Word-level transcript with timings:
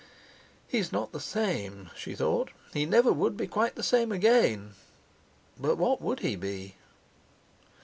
"He's 0.67 0.91
not 0.91 1.11
the 1.11 1.19
same," 1.19 1.91
she 1.95 2.15
thought. 2.15 2.49
He 2.73 2.87
would 2.87 2.91
never 2.91 3.13
be 3.29 3.45
quite 3.45 3.75
the 3.75 3.83
same 3.83 4.11
again! 4.11 4.73
But 5.59 5.77
what 5.77 6.01
would 6.01 6.21
he 6.21 6.35
be? 6.35 6.73